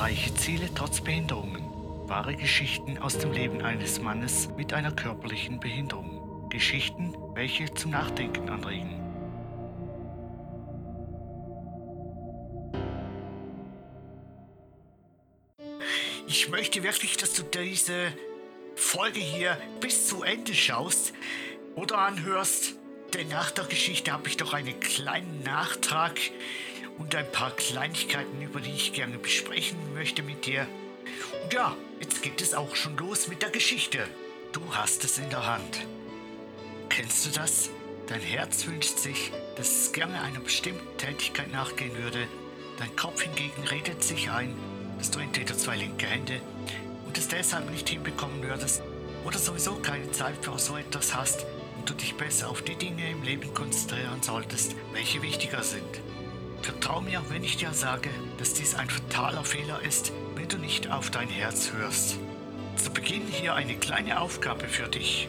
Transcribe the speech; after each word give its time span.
Erreiche 0.00 0.34
Ziele 0.34 0.70
trotz 0.74 1.02
Behinderungen. 1.02 1.62
Wahre 2.08 2.34
Geschichten 2.34 2.96
aus 2.96 3.18
dem 3.18 3.32
Leben 3.32 3.60
eines 3.60 4.00
Mannes 4.00 4.48
mit 4.56 4.72
einer 4.72 4.92
körperlichen 4.92 5.60
Behinderung. 5.60 6.48
Geschichten, 6.48 7.14
welche 7.34 7.70
zum 7.74 7.90
Nachdenken 7.90 8.48
anregen. 8.48 8.98
Ich 16.26 16.48
möchte 16.48 16.82
wirklich, 16.82 17.18
dass 17.18 17.34
du 17.34 17.42
diese 17.42 18.10
Folge 18.76 19.20
hier 19.20 19.58
bis 19.82 20.08
zu 20.08 20.22
Ende 20.22 20.54
schaust 20.54 21.12
oder 21.74 21.98
anhörst, 21.98 22.74
denn 23.12 23.28
nach 23.28 23.50
der 23.50 23.64
Geschichte 23.64 24.12
habe 24.12 24.28
ich 24.28 24.38
doch 24.38 24.54
einen 24.54 24.80
kleinen 24.80 25.42
Nachtrag 25.42 26.18
und 27.00 27.14
ein 27.14 27.32
paar 27.32 27.50
Kleinigkeiten, 27.52 28.42
über 28.42 28.60
die 28.60 28.70
ich 28.70 28.92
gerne 28.92 29.18
besprechen 29.18 29.78
möchte 29.94 30.22
mit 30.22 30.44
dir. 30.44 30.66
Und 31.42 31.52
ja, 31.52 31.74
jetzt 31.98 32.22
geht 32.22 32.40
es 32.42 32.54
auch 32.54 32.76
schon 32.76 32.96
los 32.98 33.26
mit 33.26 33.42
der 33.42 33.50
Geschichte. 33.50 34.06
Du 34.52 34.60
hast 34.72 35.02
es 35.02 35.18
in 35.18 35.30
der 35.30 35.46
Hand. 35.46 35.80
Kennst 36.90 37.24
du 37.24 37.30
das? 37.30 37.70
Dein 38.06 38.20
Herz 38.20 38.66
wünscht 38.66 38.98
sich, 38.98 39.32
dass 39.56 39.70
es 39.70 39.92
gerne 39.92 40.20
einer 40.20 40.40
bestimmten 40.40 40.96
Tätigkeit 40.98 41.50
nachgehen 41.50 41.96
würde. 41.96 42.26
Dein 42.78 42.94
Kopf 42.96 43.22
hingegen 43.22 43.62
redet 43.64 44.02
sich 44.04 44.30
ein, 44.30 44.54
dass 44.98 45.10
du 45.10 45.20
entweder 45.20 45.56
zwei 45.56 45.76
linke 45.76 46.06
Hände 46.06 46.40
und 47.06 47.16
es 47.16 47.28
deshalb 47.28 47.70
nicht 47.70 47.88
hinbekommen 47.88 48.42
würdest 48.42 48.82
oder 49.24 49.38
sowieso 49.38 49.76
keine 49.76 50.10
Zeit 50.12 50.36
für 50.44 50.58
so 50.58 50.76
etwas 50.76 51.14
hast 51.14 51.46
und 51.78 51.88
du 51.88 51.94
dich 51.94 52.14
besser 52.16 52.50
auf 52.50 52.62
die 52.62 52.76
Dinge 52.76 53.10
im 53.10 53.22
Leben 53.22 53.54
konzentrieren 53.54 54.22
solltest, 54.22 54.76
welche 54.92 55.22
wichtiger 55.22 55.62
sind. 55.62 56.00
Vertrau 56.62 57.00
mir, 57.00 57.22
wenn 57.28 57.42
ich 57.42 57.56
dir 57.56 57.72
sage, 57.72 58.10
dass 58.38 58.54
dies 58.54 58.74
ein 58.74 58.90
fataler 58.90 59.44
Fehler 59.44 59.80
ist, 59.82 60.12
wenn 60.34 60.48
du 60.48 60.58
nicht 60.58 60.90
auf 60.90 61.10
dein 61.10 61.28
Herz 61.28 61.72
hörst. 61.72 62.18
Zu 62.76 62.92
Beginn 62.92 63.26
hier 63.26 63.54
eine 63.54 63.76
kleine 63.76 64.20
Aufgabe 64.20 64.68
für 64.68 64.88
dich. 64.88 65.28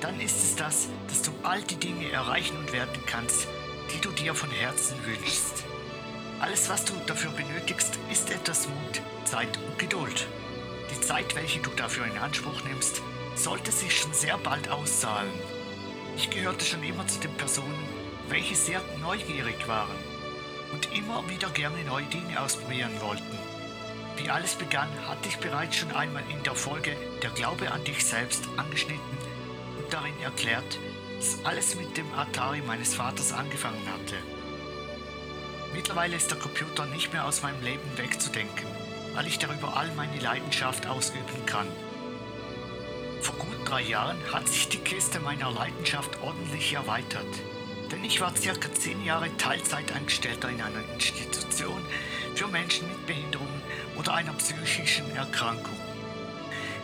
dann 0.00 0.18
ist 0.20 0.42
es 0.42 0.56
das, 0.56 0.88
dass 1.08 1.22
du 1.22 1.30
all 1.42 1.62
die 1.62 1.76
Dinge 1.76 2.10
erreichen 2.10 2.56
und 2.56 2.72
werden 2.72 3.02
kannst, 3.06 3.46
die 3.92 4.00
du 4.00 4.10
dir 4.10 4.34
von 4.34 4.50
Herzen 4.50 4.96
wünschst. 5.04 5.64
Alles, 6.40 6.68
was 6.70 6.84
du 6.84 6.94
dafür 7.06 7.30
benötigst, 7.32 7.98
ist 8.10 8.30
etwas 8.30 8.66
Mut, 8.66 9.02
Zeit 9.24 9.58
und 9.58 9.78
Geduld. 9.78 10.26
Die 10.90 11.00
Zeit, 11.00 11.36
welche 11.36 11.60
du 11.60 11.70
dafür 11.76 12.06
in 12.06 12.18
Anspruch 12.18 12.64
nimmst, 12.64 13.02
sollte 13.34 13.70
sich 13.70 13.98
schon 13.98 14.12
sehr 14.12 14.38
bald 14.38 14.70
auszahlen. 14.70 15.32
Ich 16.16 16.30
gehörte 16.30 16.64
schon 16.64 16.82
immer 16.82 17.06
zu 17.06 17.20
den 17.20 17.34
Personen, 17.34 17.88
welche 18.28 18.54
sehr 18.54 18.80
neugierig 19.02 19.68
waren 19.68 19.96
und 20.72 20.88
immer 20.96 21.28
wieder 21.28 21.50
gerne 21.50 21.84
neue 21.84 22.06
Dinge 22.06 22.40
ausprobieren 22.40 23.00
wollten. 23.00 23.38
Wie 24.16 24.30
alles 24.30 24.54
begann, 24.54 24.88
hatte 25.06 25.28
ich 25.28 25.38
bereits 25.38 25.76
schon 25.76 25.92
einmal 25.92 26.22
in 26.30 26.42
der 26.42 26.54
Folge 26.54 26.96
Der 27.22 27.30
Glaube 27.30 27.70
an 27.70 27.84
dich 27.84 28.04
selbst 28.04 28.44
angeschnitten 28.56 29.29
darin 29.90 30.18
erklärt, 30.22 30.78
dass 31.18 31.44
alles 31.44 31.74
mit 31.74 31.96
dem 31.96 32.12
Atari 32.14 32.62
meines 32.62 32.94
Vaters 32.94 33.32
angefangen 33.32 33.86
hatte. 33.92 34.16
Mittlerweile 35.74 36.16
ist 36.16 36.30
der 36.30 36.38
Computer 36.38 36.86
nicht 36.86 37.12
mehr 37.12 37.26
aus 37.26 37.42
meinem 37.42 37.62
Leben 37.62 37.96
wegzudenken, 37.96 38.66
weil 39.14 39.26
ich 39.26 39.38
darüber 39.38 39.76
all 39.76 39.90
meine 39.92 40.18
Leidenschaft 40.18 40.86
ausüben 40.86 41.46
kann. 41.46 41.66
Vor 43.20 43.36
gut 43.36 43.68
drei 43.68 43.82
Jahren 43.82 44.18
hat 44.32 44.48
sich 44.48 44.68
die 44.68 44.78
Kiste 44.78 45.20
meiner 45.20 45.50
Leidenschaft 45.50 46.22
ordentlich 46.22 46.72
erweitert, 46.72 47.26
denn 47.92 48.02
ich 48.02 48.20
war 48.20 48.34
circa 48.34 48.72
zehn 48.72 49.04
Jahre 49.04 49.36
Teilzeitangestellter 49.36 50.48
in 50.48 50.60
einer 50.60 50.82
Institution 50.94 51.84
für 52.34 52.48
Menschen 52.48 52.88
mit 52.88 53.06
Behinderungen 53.06 53.62
oder 53.96 54.14
einer 54.14 54.32
psychischen 54.34 55.14
Erkrankung. 55.14 55.76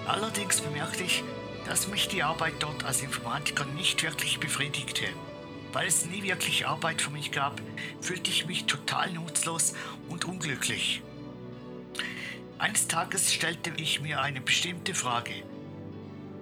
Allerdings 0.07 0.61
bemerkte 0.61 1.03
ich, 1.03 1.25
dass 1.67 1.89
mich 1.89 2.09
die 2.09 2.23
Arbeit 2.23 2.55
dort 2.61 2.85
als 2.85 3.03
Informatiker 3.03 3.65
nicht 3.65 4.03
wirklich 4.03 4.39
befriedigte. 4.39 5.05
Weil 5.73 5.89
es 5.89 6.07
nie 6.07 6.23
wirklich 6.23 6.67
Arbeit 6.67 7.03
für 7.03 7.11
mich 7.11 7.33
gab, 7.33 7.61
fühlte 8.01 8.31
ich 8.31 8.47
mich 8.47 8.65
total 8.65 9.13
nutzlos 9.13 9.75
und 10.09 10.25
unglücklich. 10.25 11.03
Eines 12.59 12.89
Tages 12.89 13.35
stellte 13.35 13.73
ich 13.77 14.01
mir 14.01 14.21
eine 14.21 14.41
bestimmte 14.41 14.95
Frage. 14.95 15.43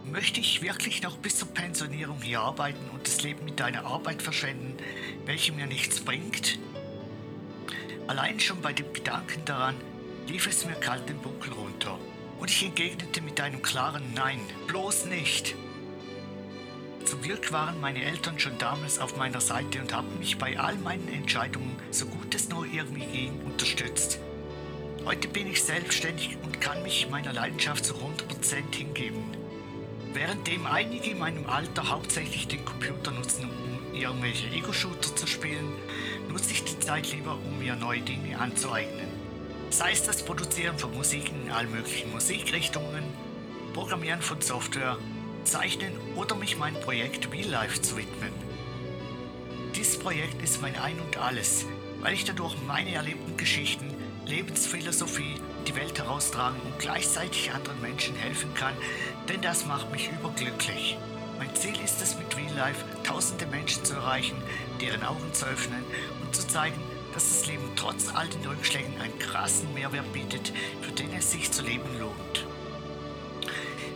Möchte 0.04 0.40
ich 0.40 0.62
wirklich 0.62 1.02
noch 1.02 1.16
bis 1.16 1.38
zur 1.38 1.48
Pensionierung 1.48 2.20
hier 2.20 2.40
arbeiten 2.40 2.90
und 2.90 3.06
das 3.06 3.22
Leben 3.22 3.46
mit 3.46 3.60
einer 3.62 3.86
Arbeit 3.86 4.22
verschwenden, 4.22 4.76
welche 5.24 5.52
mir 5.52 5.66
nichts 5.66 6.00
bringt? 6.00 6.58
Allein 8.06 8.38
schon 8.38 8.60
bei 8.60 8.74
dem 8.74 8.92
Gedanken 8.92 9.44
daran 9.46 9.76
lief 10.28 10.46
es 10.46 10.66
mir 10.66 10.74
kalt 10.74 11.08
den 11.08 11.18
Buckel 11.18 11.52
runter. 11.54 11.98
Und 12.44 12.50
ich 12.50 12.62
entgegnete 12.62 13.22
mit 13.22 13.40
einem 13.40 13.62
klaren 13.62 14.02
Nein, 14.14 14.38
bloß 14.66 15.06
nicht. 15.06 15.54
Zum 17.06 17.22
Glück 17.22 17.52
waren 17.52 17.80
meine 17.80 18.04
Eltern 18.04 18.38
schon 18.38 18.58
damals 18.58 18.98
auf 18.98 19.16
meiner 19.16 19.40
Seite 19.40 19.80
und 19.80 19.94
haben 19.94 20.18
mich 20.18 20.36
bei 20.36 20.58
all 20.58 20.76
meinen 20.76 21.08
Entscheidungen, 21.08 21.74
so 21.90 22.04
gut 22.04 22.34
es 22.34 22.50
nur 22.50 22.66
irgendwie 22.66 23.06
ging, 23.06 23.40
unterstützt. 23.46 24.18
Heute 25.06 25.26
bin 25.28 25.46
ich 25.46 25.62
selbstständig 25.62 26.36
und 26.42 26.60
kann 26.60 26.82
mich 26.82 27.08
meiner 27.08 27.32
Leidenschaft 27.32 27.86
zu 27.86 27.94
100% 27.94 28.74
hingeben. 28.74 29.24
Währenddem 30.12 30.66
einige 30.66 31.12
in 31.12 31.20
meinem 31.20 31.46
Alter 31.46 31.88
hauptsächlich 31.88 32.46
den 32.46 32.66
Computer 32.66 33.10
nutzen, 33.10 33.48
um 33.48 33.94
irgendwelche 33.98 34.48
Ego-Shooter 34.48 35.16
zu 35.16 35.26
spielen, 35.26 35.72
nutze 36.28 36.52
ich 36.52 36.62
die 36.62 36.78
Zeit 36.78 37.10
lieber, 37.10 37.38
um 37.42 37.58
mir 37.58 37.74
neue 37.74 38.02
Dinge 38.02 38.38
anzueignen 38.38 39.13
sei 39.76 39.90
es 39.90 40.04
das 40.04 40.22
Produzieren 40.22 40.78
von 40.78 40.94
Musik 40.94 41.32
in 41.32 41.50
allen 41.50 41.72
möglichen 41.72 42.12
Musikrichtungen, 42.12 43.02
Programmieren 43.72 44.22
von 44.22 44.40
Software, 44.40 44.98
Zeichnen 45.42 45.92
oder 46.14 46.36
mich 46.36 46.56
meinem 46.56 46.80
Projekt 46.80 47.32
Real 47.32 47.48
Life 47.48 47.82
zu 47.82 47.96
widmen. 47.96 48.30
Dieses 49.74 49.98
Projekt 49.98 50.40
ist 50.42 50.62
mein 50.62 50.76
Ein 50.76 51.00
und 51.00 51.16
Alles, 51.16 51.66
weil 52.00 52.14
ich 52.14 52.24
dadurch 52.24 52.54
meine 52.68 52.94
erlebten 52.94 53.36
Geschichten, 53.36 53.92
Lebensphilosophie 54.26 55.40
die 55.66 55.74
Welt 55.74 55.98
heraustragen 55.98 56.60
und 56.60 56.78
gleichzeitig 56.78 57.50
anderen 57.52 57.80
Menschen 57.80 58.14
helfen 58.14 58.54
kann, 58.54 58.74
denn 59.28 59.42
das 59.42 59.66
macht 59.66 59.90
mich 59.90 60.08
überglücklich. 60.08 60.96
Mein 61.36 61.52
Ziel 61.56 61.74
ist 61.84 62.00
es, 62.00 62.16
mit 62.16 62.36
Real 62.36 62.54
Life 62.54 62.84
tausende 63.02 63.46
Menschen 63.46 63.84
zu 63.84 63.94
erreichen, 63.94 64.36
deren 64.80 65.02
Augen 65.02 65.32
zu 65.32 65.46
öffnen 65.46 65.82
und 66.22 66.32
zu 66.32 66.46
zeigen, 66.46 66.80
dass 67.14 67.28
das 67.28 67.46
Leben 67.46 67.70
trotz 67.76 68.12
all 68.12 68.28
den 68.28 68.44
Rückschlägen 68.44 69.00
einen 69.00 69.18
krassen 69.18 69.72
Mehrwert 69.72 70.12
bietet, 70.12 70.52
für 70.82 70.92
den 70.92 71.12
es 71.14 71.30
sich 71.30 71.50
zu 71.50 71.62
leben 71.62 71.88
lohnt. 71.98 72.46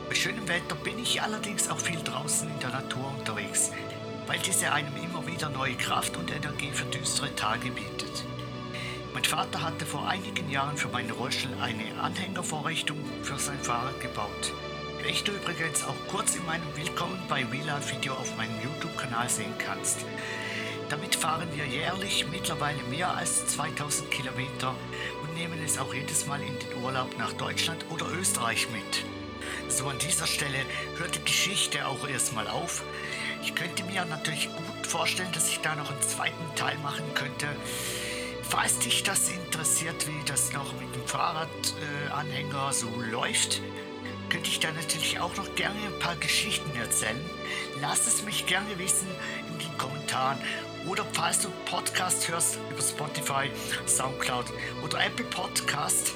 Bei 0.08 0.14
schönem 0.14 0.46
Wetter 0.48 0.76
bin 0.76 0.98
ich 0.98 1.20
allerdings 1.20 1.68
auch 1.68 1.78
viel 1.78 2.00
draußen 2.02 2.48
in 2.48 2.60
der 2.60 2.70
Natur 2.70 3.12
unterwegs, 3.18 3.72
weil 4.26 4.38
diese 4.38 4.72
einem 4.72 4.94
immer 4.96 5.26
wieder 5.26 5.50
neue 5.50 5.74
Kraft 5.74 6.16
und 6.16 6.30
Energie 6.30 6.70
für 6.72 6.86
düstere 6.86 7.34
Tage 7.34 7.70
bietet. 7.70 8.24
Mein 9.12 9.24
Vater 9.24 9.62
hatte 9.62 9.84
vor 9.84 10.06
einigen 10.06 10.48
Jahren 10.48 10.76
für 10.76 10.88
meinen 10.88 11.10
Rollstuhl 11.10 11.50
eine 11.60 12.00
Anhängervorrichtung 12.00 12.98
für 13.22 13.38
sein 13.38 13.58
Fahrrad 13.58 14.00
gebaut, 14.00 14.52
welche 15.02 15.24
du 15.24 15.32
übrigens 15.32 15.82
auch 15.84 15.96
kurz 16.08 16.36
in 16.36 16.46
meinem 16.46 16.76
Willkommen 16.76 17.20
bei 17.28 17.42
Life 17.42 17.94
Video 17.94 18.14
auf 18.14 18.36
meinem 18.36 18.54
YouTube-Kanal 18.62 19.28
sehen 19.28 19.54
kannst. 19.58 20.04
Damit 20.88 21.16
fahren 21.16 21.48
wir 21.54 21.66
jährlich 21.66 22.26
mittlerweile 22.30 22.82
mehr 22.84 23.14
als 23.14 23.46
2000 23.48 24.10
Kilometer 24.10 24.74
und 25.22 25.34
nehmen 25.34 25.62
es 25.62 25.78
auch 25.78 25.92
jedes 25.92 26.26
Mal 26.26 26.40
in 26.40 26.58
den 26.58 26.82
Urlaub 26.82 27.18
nach 27.18 27.34
Deutschland 27.34 27.84
oder 27.90 28.10
Österreich 28.10 28.68
mit. 28.70 29.04
So 29.70 29.86
an 29.88 29.98
dieser 29.98 30.26
Stelle 30.26 30.58
hört 30.96 31.14
die 31.14 31.24
Geschichte 31.24 31.86
auch 31.86 32.08
erstmal 32.08 32.48
auf. 32.48 32.84
Ich 33.42 33.54
könnte 33.54 33.84
mir 33.84 34.04
natürlich 34.06 34.48
gut 34.48 34.86
vorstellen, 34.86 35.30
dass 35.32 35.50
ich 35.50 35.60
da 35.60 35.74
noch 35.74 35.90
einen 35.90 36.02
zweiten 36.02 36.54
Teil 36.56 36.78
machen 36.78 37.04
könnte. 37.14 37.48
Falls 38.48 38.78
dich 38.78 39.02
das 39.02 39.28
interessiert, 39.28 40.06
wie 40.06 40.24
das 40.24 40.52
noch 40.54 40.72
mit 40.80 40.94
dem 40.94 41.06
Fahrradanhänger 41.06 42.72
so 42.72 42.88
läuft, 43.10 43.60
könnte 44.30 44.48
ich 44.48 44.60
da 44.60 44.72
natürlich 44.72 45.20
auch 45.20 45.36
noch 45.36 45.54
gerne 45.54 45.78
ein 45.86 45.98
paar 45.98 46.16
Geschichten 46.16 46.74
erzählen. 46.78 47.18
Lass 47.80 48.06
es 48.06 48.24
mich 48.24 48.46
gerne 48.46 48.78
wissen 48.78 49.08
in 49.48 49.58
den 49.58 49.78
Kommentaren 49.78 50.38
oder 50.88 51.04
falls 51.12 51.40
du 51.42 51.50
Podcast 51.66 52.28
hörst 52.28 52.58
über 52.70 52.82
Spotify, 52.82 53.50
Soundcloud 53.86 54.46
oder 54.82 55.04
Apple 55.04 55.26
Podcast, 55.26 56.12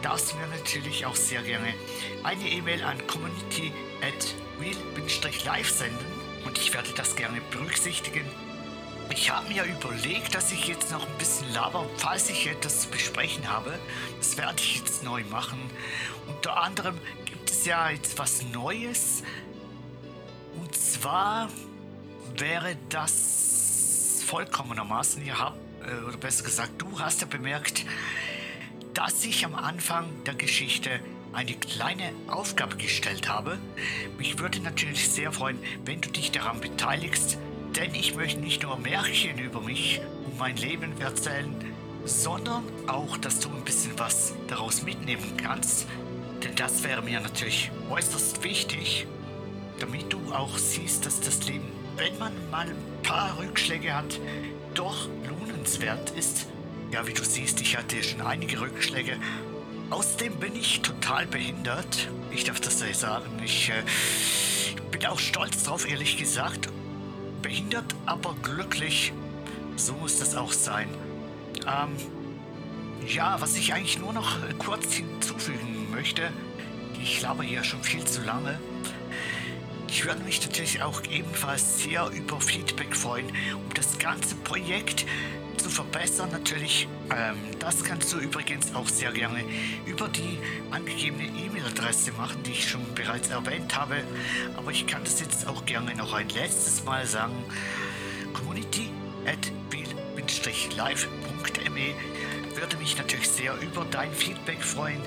darfst 0.00 0.32
du 0.32 0.36
mir 0.36 0.46
natürlich 0.46 1.04
auch 1.04 1.16
sehr 1.16 1.42
gerne 1.42 1.74
eine 2.22 2.48
E-Mail 2.48 2.82
an 2.84 3.04
community 3.06 3.72
at 4.02 4.34
real-live 4.60 5.70
senden 5.70 6.06
und 6.44 6.56
ich 6.56 6.72
werde 6.72 6.90
das 6.94 7.16
gerne 7.16 7.40
berücksichtigen. 7.50 8.24
Ich 9.10 9.30
habe 9.30 9.48
mir 9.48 9.64
überlegt, 9.64 10.34
dass 10.34 10.52
ich 10.52 10.66
jetzt 10.66 10.92
noch 10.92 11.06
ein 11.06 11.18
bisschen 11.18 11.52
laber, 11.52 11.86
falls 11.96 12.28
ich 12.30 12.46
etwas 12.46 12.82
zu 12.82 12.88
besprechen 12.88 13.48
habe. 13.48 13.78
Das 14.18 14.36
werde 14.36 14.60
ich 14.60 14.78
jetzt 14.78 15.04
neu 15.04 15.22
machen. 15.30 15.58
Unter 16.26 16.60
anderem 16.60 16.98
gibt 17.24 17.50
es 17.50 17.64
ja 17.64 17.90
jetzt 17.90 18.18
was 18.18 18.42
Neues. 18.52 19.22
Und 20.60 20.74
zwar 20.74 21.48
wäre 22.36 22.76
das 22.88 23.65
vollkommenermaßen, 24.26 25.24
ihr 25.24 25.38
habt, 25.38 25.56
äh, 25.82 26.04
oder 26.04 26.16
besser 26.16 26.44
gesagt, 26.44 26.72
du 26.78 26.98
hast 26.98 27.20
ja 27.20 27.26
bemerkt, 27.26 27.86
dass 28.92 29.24
ich 29.24 29.44
am 29.44 29.54
Anfang 29.54 30.06
der 30.24 30.34
Geschichte 30.34 31.00
eine 31.32 31.54
kleine 31.54 32.12
Aufgabe 32.28 32.76
gestellt 32.76 33.28
habe. 33.28 33.58
Mich 34.18 34.38
würde 34.38 34.60
natürlich 34.60 35.08
sehr 35.08 35.32
freuen, 35.32 35.58
wenn 35.84 36.00
du 36.00 36.10
dich 36.10 36.32
daran 36.32 36.60
beteiligst, 36.60 37.38
denn 37.76 37.94
ich 37.94 38.16
möchte 38.16 38.40
nicht 38.40 38.62
nur 38.62 38.78
Märchen 38.78 39.38
über 39.38 39.60
mich 39.60 40.00
und 40.24 40.38
mein 40.38 40.56
Leben 40.56 40.98
erzählen, 41.00 41.54
sondern 42.04 42.64
auch, 42.86 43.16
dass 43.18 43.40
du 43.40 43.48
ein 43.50 43.64
bisschen 43.64 43.98
was 43.98 44.32
daraus 44.48 44.82
mitnehmen 44.82 45.36
kannst. 45.36 45.86
Denn 46.42 46.54
das 46.56 46.82
wäre 46.82 47.02
mir 47.02 47.20
natürlich 47.20 47.70
äußerst 47.90 48.42
wichtig, 48.42 49.06
damit 49.78 50.12
du 50.12 50.32
auch 50.32 50.56
siehst, 50.56 51.04
dass 51.04 51.20
das 51.20 51.46
Leben, 51.46 51.68
wenn 51.96 52.18
man 52.18 52.32
mal 52.50 52.66
ein 52.66 53.02
paar 53.02 53.38
Rückschläge 53.38 53.94
hat, 53.94 54.20
doch 54.74 55.08
lohnenswert 55.28 56.10
ist. 56.10 56.46
Ja, 56.92 57.06
wie 57.06 57.12
du 57.12 57.24
siehst, 57.24 57.60
ich 57.60 57.76
hatte 57.76 58.02
schon 58.02 58.20
einige 58.20 58.60
Rückschläge 58.60 59.18
Außerdem 59.90 60.36
bin 60.36 60.56
ich 60.56 60.80
total 60.80 61.26
behindert. 61.26 62.08
Ich 62.32 62.44
darf 62.44 62.60
das 62.60 62.80
so 62.80 62.86
sagen. 62.92 63.26
Ich 63.44 63.70
äh, 63.70 63.82
bin 64.90 65.06
auch 65.06 65.18
stolz 65.18 65.62
drauf, 65.62 65.88
ehrlich 65.88 66.16
gesagt. 66.16 66.68
Behindert, 67.40 67.94
aber 68.04 68.34
glücklich. 68.42 69.12
So 69.76 69.92
muss 69.94 70.18
das 70.18 70.34
auch 70.34 70.52
sein. 70.52 70.88
Ähm, 71.66 71.96
ja, 73.06 73.40
was 73.40 73.56
ich 73.56 73.74
eigentlich 73.74 73.98
nur 74.00 74.12
noch 74.12 74.38
kurz 74.58 74.94
hinzufügen 74.94 75.88
möchte. 75.92 76.32
Ich 77.00 77.22
laber 77.22 77.44
hier 77.44 77.62
schon 77.62 77.82
viel 77.84 78.04
zu 78.04 78.22
lange. 78.22 78.58
Ich 79.88 80.04
würde 80.04 80.22
mich 80.22 80.40
natürlich 80.42 80.82
auch 80.82 81.02
ebenfalls 81.10 81.82
sehr 81.82 82.08
über 82.10 82.40
Feedback 82.40 82.94
freuen, 82.94 83.28
um 83.54 83.74
das 83.74 83.98
ganze 83.98 84.34
Projekt 84.36 85.06
zu 85.56 85.70
verbessern 85.70 86.30
natürlich. 86.30 86.88
Ähm, 87.10 87.36
das 87.58 87.82
kannst 87.82 88.12
du 88.12 88.18
übrigens 88.18 88.74
auch 88.74 88.88
sehr 88.88 89.12
gerne 89.12 89.44
über 89.86 90.08
die 90.08 90.38
angegebene 90.70 91.24
E-Mail-Adresse 91.24 92.12
machen, 92.12 92.42
die 92.44 92.52
ich 92.52 92.68
schon 92.68 92.82
bereits 92.94 93.28
erwähnt 93.30 93.76
habe. 93.76 94.02
Aber 94.56 94.70
ich 94.70 94.86
kann 94.86 95.02
das 95.04 95.20
jetzt 95.20 95.46
auch 95.46 95.64
gerne 95.66 95.94
noch 95.94 96.12
ein 96.12 96.28
letztes 96.28 96.84
Mal 96.84 97.06
sagen. 97.06 97.34
Community 98.32 98.90
at 99.24 99.50
live.me 100.76 101.94
würde 102.54 102.76
mich 102.78 102.96
natürlich 102.96 103.28
sehr 103.28 103.54
über 103.60 103.84
dein 103.90 104.12
Feedback 104.12 104.62
freuen. 104.62 105.00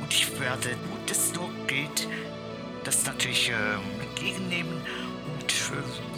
Und 0.00 0.12
ich 0.12 0.38
werde, 0.38 0.70
wo 0.88 0.96
das 1.06 1.32
nur 1.34 1.50
geht, 1.66 2.08
das 2.84 3.06
natürlich 3.06 3.50
ähm, 3.50 4.03
entgegennehmen 4.14 4.80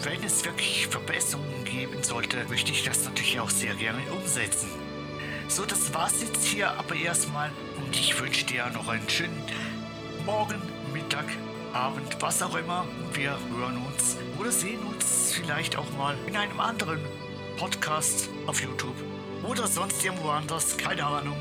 wenn 0.02 0.22
es 0.22 0.44
wirklich 0.44 0.87
Verbesserungen 0.87 1.64
geben 1.64 2.02
sollte, 2.02 2.44
möchte 2.48 2.70
ich 2.70 2.84
das 2.84 3.04
natürlich 3.04 3.40
auch 3.40 3.50
sehr 3.50 3.75
gerne 3.75 4.00
umsetzen. 4.12 4.69
So, 5.48 5.64
das 5.64 5.93
war's 5.94 6.20
jetzt 6.20 6.44
hier 6.44 6.70
aber 6.72 6.94
erstmal 6.94 7.50
und 7.76 7.94
ich 7.98 8.19
wünsche 8.20 8.44
dir 8.46 8.66
noch 8.70 8.88
einen 8.88 9.08
schönen 9.08 9.43
Morgen, 10.25 10.60
Mittag, 10.93 11.25
Abend, 11.72 12.16
was 12.20 12.43
auch 12.43 12.54
immer. 12.54 12.87
Und 13.00 13.16
wir 13.16 13.38
hören 13.56 13.78
uns 13.87 14.16
oder 14.38 14.50
sehen 14.50 14.81
uns 14.82 15.32
vielleicht 15.34 15.76
auch 15.76 15.90
mal 15.96 16.16
in 16.26 16.37
einem 16.37 16.60
anderen 16.60 17.00
Podcast 17.56 18.28
auf 18.46 18.60
YouTube 18.60 18.96
oder 19.43 19.66
sonst 19.66 20.04
irgendwo 20.04 20.31
anders, 20.31 20.76
keine 20.76 21.04
Ahnung. 21.04 21.38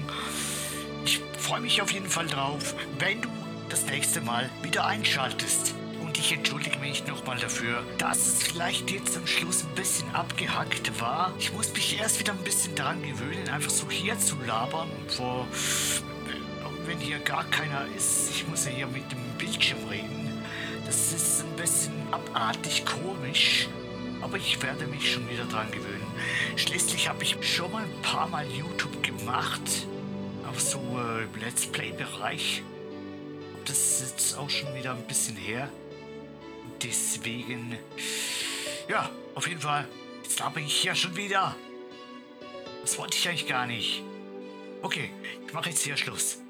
Ich 1.04 1.22
freue 1.38 1.62
mich 1.62 1.82
auf 1.82 1.92
jeden 1.92 2.10
Fall 2.10 2.28
drauf, 2.28 2.76
wenn 3.00 3.22
du 3.22 3.30
das 3.70 3.86
nächste 3.86 4.22
Mal 4.22 4.50
wieder 4.64 4.86
einschaltest 4.86 5.76
ich 6.26 6.34
entschuldige 6.34 6.80
mich 6.80 7.06
nochmal 7.06 7.38
dafür, 7.38 7.84
dass 8.00 8.18
es 8.26 8.42
vielleicht 8.42 8.90
jetzt 8.90 9.16
am 9.16 9.28
Schluss 9.28 9.64
ein 9.64 9.76
bisschen 9.76 10.10
abgehackt 10.16 11.00
war. 11.00 11.32
Ich 11.38 11.54
muss 11.54 11.72
mich 11.72 12.00
erst 12.00 12.20
wieder 12.20 12.34
ein 12.34 12.44
bisschen 12.44 12.74
daran 12.74 13.00
gewöhnen, 13.04 13.48
einfach 13.50 13.70
so 13.70 13.88
hier 13.92 14.18
zu 14.18 14.36
labern, 14.48 14.90
wo, 15.18 15.46
wenn 16.88 16.98
hier 16.98 17.20
gar 17.20 17.44
keiner 17.52 17.86
ist. 17.96 18.32
Ich 18.32 18.48
muss 18.48 18.66
ja 18.66 18.72
hier 18.72 18.88
mit 18.88 19.12
dem 19.12 19.20
Bildschirm 19.38 19.78
reden. 19.88 20.44
Das 20.88 21.14
ist 21.14 21.44
ein 21.44 21.56
bisschen 21.58 21.94
abartig 22.10 22.84
komisch. 22.86 23.68
Aber 24.22 24.38
ich 24.38 24.60
werde 24.64 24.88
mich 24.88 25.14
schon 25.14 25.30
wieder 25.30 25.46
dran 25.46 25.70
gewöhnen. 25.70 26.08
Schließlich 26.56 27.08
habe 27.08 27.22
ich 27.22 27.38
schon 27.42 27.72
mal 27.72 27.84
ein 27.84 28.02
paar 28.02 28.28
Mal 28.28 28.48
YouTube 28.48 29.04
gemacht. 29.04 29.62
Auf 30.50 30.60
so 30.60 30.80
äh, 30.80 31.40
Let's 31.40 31.68
Play-Bereich. 31.68 32.64
Das 33.66 33.78
ist 33.78 34.02
jetzt 34.02 34.38
auch 34.40 34.50
schon 34.50 34.74
wieder 34.74 34.96
ein 34.96 35.06
bisschen 35.06 35.36
her. 35.36 35.70
Deswegen, 36.86 37.80
ja, 38.88 39.10
auf 39.34 39.48
jeden 39.48 39.60
Fall, 39.60 39.88
jetzt 40.24 40.40
laber 40.40 40.60
ich 40.60 40.82
hier 40.82 40.94
schon 40.94 41.16
wieder. 41.16 41.56
Das 42.82 43.00
wollte 43.00 43.18
ich 43.18 43.28
eigentlich 43.28 43.48
gar 43.48 43.66
nicht. 43.66 44.04
Okay, 44.84 45.10
ich 45.48 45.52
mache 45.52 45.70
jetzt 45.70 45.82
hier 45.82 45.98
Schluss. 45.98 46.44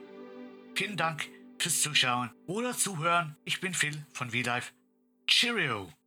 Vielen 0.74 0.98
Dank 0.98 1.30
fürs 1.58 1.82
Zuschauen 1.82 2.32
oder 2.48 2.78
Zuhören. 2.78 3.38
Ich 3.46 3.62
bin 3.62 3.74
Phil 3.74 4.06
von 4.12 4.32
VLife. 4.32 4.74
Cheerio! 5.26 5.96